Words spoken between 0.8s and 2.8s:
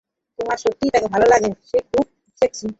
তাঁকে ভাল লাগবে, সে খুব সেক্সি।